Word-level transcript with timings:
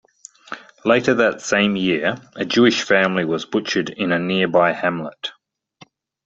Later 0.83 1.13
that 1.13 1.41
same 1.41 1.75
year 1.75 2.15
a 2.35 2.43
Jewish 2.43 2.81
family 2.81 3.23
was 3.23 3.45
butchered 3.45 3.89
in 3.91 4.11
a 4.11 4.17
nearby 4.17 4.71
hamlet. 4.73 5.29